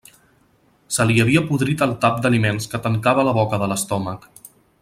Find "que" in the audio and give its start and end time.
2.73-2.83